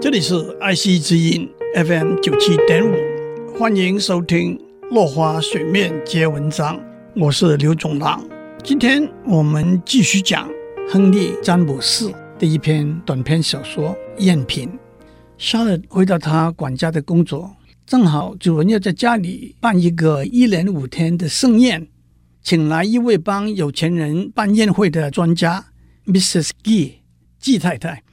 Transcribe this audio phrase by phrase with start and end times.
[0.00, 2.94] 这里是爱惜之音 FM 九七点五，
[3.58, 4.56] 欢迎收听
[4.94, 6.76] 《落花水面皆文章》，
[7.16, 8.24] 我是刘总郎。
[8.62, 10.48] 今天我们继续讲
[10.88, 14.68] 亨利·詹姆斯的一篇短篇小说《赝品》。
[15.36, 17.50] 夏勒回到他管家的工作，
[17.84, 21.88] 正好主人要在家里办一个一连五天的盛宴，
[22.40, 25.66] 请来一位帮有钱人办宴会的专家
[26.06, 26.50] ，Mrs.
[26.62, 27.00] G，
[27.40, 28.04] 季太太。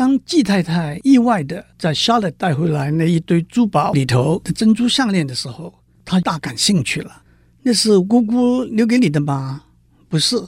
[0.00, 5.74] 当季太太意外地在夏勒带回来那一堆珠宝里头的珍珠项链的时候，
[6.06, 7.22] 她大感兴趣了。
[7.62, 9.62] 那是姑姑留给你的吗？
[10.08, 10.42] 不是，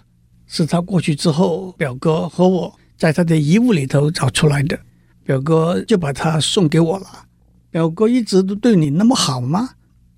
[0.47, 4.81] 是他过去之后，表哥和我在他的遗物里头找出来的。
[5.23, 7.27] 表哥就把它送给我了。
[7.71, 9.73] 表哥一直都对你那么好吗？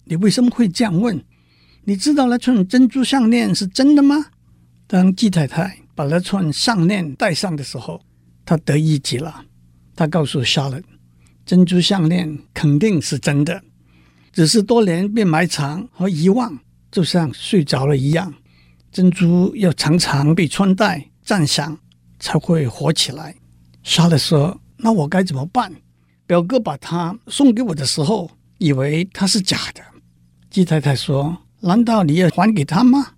[0.05, 1.21] 你为什么会这样问？
[1.83, 4.27] 你知道那串珍珠项链是真的吗？
[4.87, 8.01] 当季太太把那串项链戴上的时候。
[8.45, 9.45] 他得意极了，
[9.97, 10.83] 他告诉夏勒，
[11.47, 13.63] 珍珠项链肯定是真的，
[14.33, 16.59] 只是多年被埋藏和遗忘，
[16.91, 18.35] 就像睡着了一样。
[18.93, 21.79] 珍珠要常常被穿戴、赞赏，
[22.19, 23.35] 才会活起来。
[23.83, 25.73] 夏勒说：“那我该怎么办？”
[26.27, 29.83] 表哥把它送给我的时候，以为它是假的。
[30.49, 33.15] 季太太说：“难道你要还给他吗？”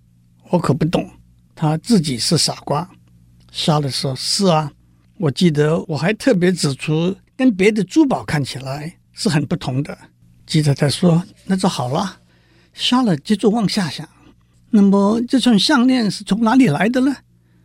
[0.49, 1.09] 我可不懂，
[1.53, 2.89] 他自己是傻瓜。
[3.51, 4.71] 夏勒说：“是啊。”
[5.19, 9.97] 我记得我还特别指出，跟别的珠宝看起来是很不同的。
[10.45, 12.19] 季太太说：“那就好了。”
[12.73, 14.07] 夏勒接着往下想
[14.69, 17.15] ：“那么这串项链是从哪里来的呢？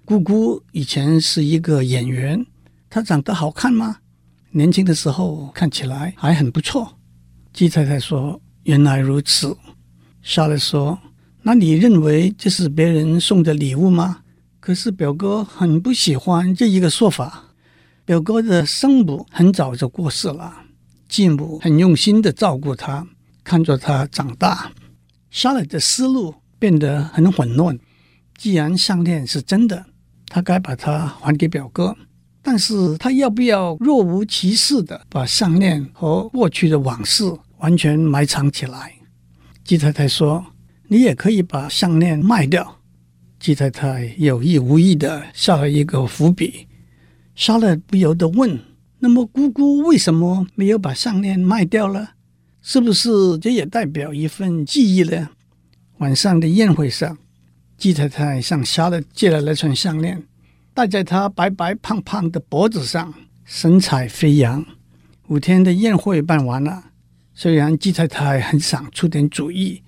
[0.06, 2.44] 姑姑以前是一个演员，
[2.89, 3.98] 她长得好看吗？
[4.50, 6.98] 年轻的时候看起来还很不错。”
[7.53, 9.55] 季太太说：“原来如此。”
[10.22, 10.98] 夏勒说
[11.42, 14.20] ：“那你认为这是别人送的礼物吗？”
[14.63, 17.47] 可是表哥很不喜欢这一个说法。
[18.05, 20.55] 表哥的生母很早就过世了，
[21.09, 23.05] 继母很用心的照顾他，
[23.43, 24.71] 看着他长大。
[25.33, 27.77] 夏勒的思路变得很混乱。
[28.39, 29.84] 既然项链是真的，
[30.28, 31.97] 他该把它还给表哥。
[32.41, 37.25] 但是他要不要若无其事的把项链和过去的往事
[37.59, 38.95] 完全埋藏起来？
[39.65, 40.47] 季太太说
[40.87, 42.78] ：“你也可以把项链卖掉。”
[43.42, 46.69] 季太太有意无意地下了一个伏笔，
[47.34, 48.56] 夏勒不由得问
[49.00, 52.10] ：“那么姑姑为什么没有把项链卖掉了？
[52.62, 55.30] 是不是这也代表一份记忆呢？”
[55.98, 57.19] 晚上的宴会上，
[57.76, 60.22] 季太太向夏勒借了那串项链，
[60.72, 63.12] 戴在她白白胖胖的脖子上，
[63.44, 64.64] 神采飞扬。
[65.26, 66.92] 五天的宴会办完了，
[67.34, 69.82] 虽然季太太很想出点主意。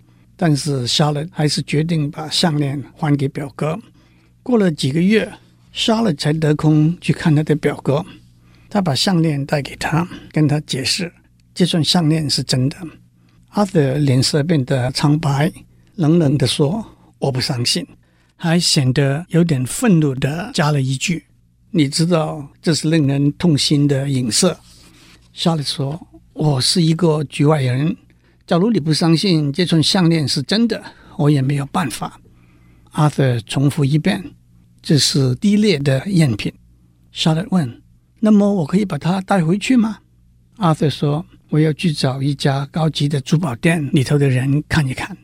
[0.47, 3.81] 但是夏勒还是决定把项链还给表哥。
[4.43, 5.33] 过了几个月，
[5.73, 8.05] 夏勒才得空去看他的表哥。
[8.69, 11.11] 他把项链带给他，跟他解释
[11.55, 12.77] 这串项链是真的。
[13.53, 15.51] 阿德脸色变得苍白，
[15.95, 16.85] 冷冷地说
[17.19, 17.87] ：“我不相信。”
[18.37, 21.25] 还显得有点愤怒地加了一句
[21.73, 24.55] ：“你知道这是令人痛心的影射。”
[25.33, 27.97] 夏勒说：“我是一个局外人。”
[28.47, 30.83] 假如你不相信这串项链是真的，
[31.17, 32.21] 我也没有办法。
[32.91, 34.23] 阿瑟重复一遍
[34.83, 36.53] ：“这是低劣的赝品。”
[37.11, 37.83] 夏勒问
[38.21, 39.99] ：“那么我可以把它带回去吗？”
[40.59, 45.17] 阿瑟说：“我要去找一家高级的珠宝店里头的人看一看。”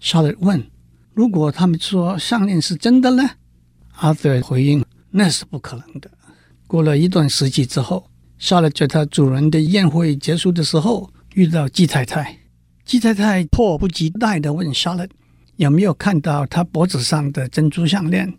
[0.00, 0.66] 夏勒问
[1.12, 3.22] ：“如果他们说项链是真的呢？”
[3.96, 6.10] 阿瑟回应：“那是不可能的。”
[6.66, 12.36] 过了一段时期之后，夏勒在他主人的宴会结束的时候遇到季太太。
[12.86, 15.08] 鸡太太迫不及待地问夏勒
[15.56, 18.32] ：“有没有看到他脖子上的珍珠项链？”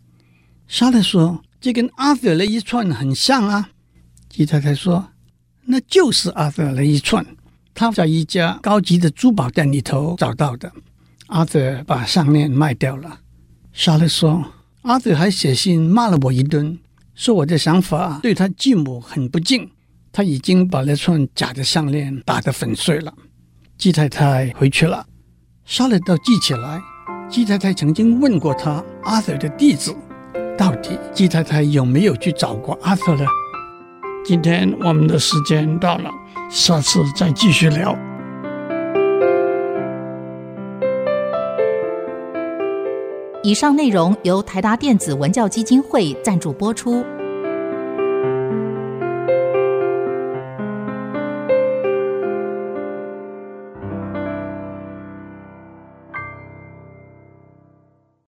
[0.69, 3.69] 夏勒说：“这跟阿德的一串很像啊。”
[4.29, 5.09] 鸡太太说
[5.67, 7.25] ：“那就是阿德的一串，
[7.73, 10.71] 他在一家高级的珠宝店里头找到的。
[11.25, 13.19] 阿德把项链卖掉了。”
[13.73, 14.53] 夏勒说
[14.83, 16.79] ：“阿德还写信骂了我一顿，
[17.15, 19.69] 说我的想法对他继母很不敬。
[20.13, 23.13] 他已经把那串假的项链打得粉碎了。”
[23.77, 25.05] 季太太回去了，
[25.63, 26.81] 夏勒倒记起来，
[27.29, 29.95] 季太太曾经问过他阿瑟的地址，
[30.57, 33.23] 到底季太太有没有去找过阿瑟呢？
[34.25, 36.09] 今天我们的时间到了，
[36.49, 37.95] 下次再继续聊。
[43.43, 47.05] 以上内容由台达电子文教基金会赞助播出。